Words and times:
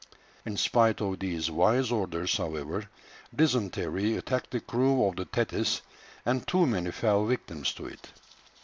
In 0.47 0.57
spite 0.57 0.99
of 0.99 1.19
these 1.19 1.51
wise 1.51 1.91
orders, 1.91 2.35
however, 2.37 2.89
dysentery 3.35 4.17
attacked 4.17 4.49
the 4.49 4.59
crew 4.59 5.05
of 5.05 5.15
the 5.15 5.25
Thetis, 5.25 5.83
and 6.25 6.47
too 6.47 6.65
many 6.65 6.89
fell 6.89 7.23
victims 7.27 7.71
to 7.73 7.85
it. 7.85 8.07